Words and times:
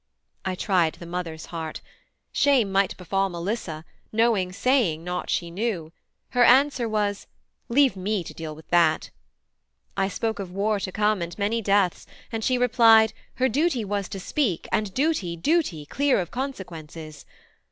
I 0.43 0.55
tried 0.55 0.93
the 0.95 1.05
mother's 1.05 1.45
heart. 1.53 1.79
Shame 2.31 2.71
might 2.71 2.97
befall 2.97 3.29
Melissa, 3.29 3.85
knowing, 4.11 4.51
saying 4.51 5.03
not 5.03 5.29
she 5.29 5.51
knew: 5.51 5.91
Her 6.29 6.43
answer 6.43 6.89
was 6.89 7.27
"Leave 7.69 7.95
me 7.95 8.23
to 8.23 8.33
deal 8.33 8.55
with 8.55 8.67
that." 8.69 9.11
I 9.95 10.07
spoke 10.07 10.39
of 10.39 10.49
war 10.51 10.79
to 10.79 10.91
come 10.91 11.21
and 11.21 11.37
many 11.37 11.61
deaths, 11.61 12.07
And 12.31 12.43
she 12.43 12.57
replied, 12.57 13.13
her 13.35 13.47
duty 13.47 13.85
was 13.85 14.09
to 14.09 14.19
speak, 14.19 14.67
And 14.71 14.91
duty 14.91 15.35
duty, 15.35 15.85
clear 15.85 16.19
of 16.19 16.31
consequences. 16.31 17.23